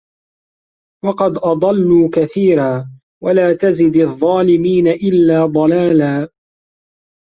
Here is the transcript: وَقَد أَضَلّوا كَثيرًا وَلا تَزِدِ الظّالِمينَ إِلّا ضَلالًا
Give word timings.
وَقَد 1.05 1.37
أَضَلّوا 1.37 2.09
كَثيرًا 2.13 2.91
وَلا 3.23 3.53
تَزِدِ 3.53 3.95
الظّالِمينَ 3.95 4.87
إِلّا 4.87 5.45
ضَلالًا 5.45 6.29